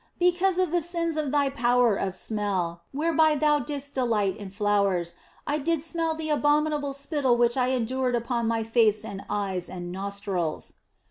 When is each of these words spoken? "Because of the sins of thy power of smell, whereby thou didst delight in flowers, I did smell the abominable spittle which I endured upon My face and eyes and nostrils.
"Because 0.19 0.57
of 0.57 0.71
the 0.71 0.81
sins 0.81 1.15
of 1.15 1.29
thy 1.29 1.51
power 1.51 1.95
of 1.95 2.15
smell, 2.15 2.81
whereby 2.91 3.35
thou 3.35 3.59
didst 3.59 3.93
delight 3.93 4.35
in 4.35 4.49
flowers, 4.49 5.13
I 5.45 5.59
did 5.59 5.83
smell 5.83 6.15
the 6.15 6.31
abominable 6.31 6.93
spittle 6.93 7.37
which 7.37 7.55
I 7.55 7.67
endured 7.67 8.15
upon 8.15 8.47
My 8.47 8.63
face 8.63 9.05
and 9.05 9.21
eyes 9.29 9.69
and 9.69 9.91
nostrils. 9.91 10.73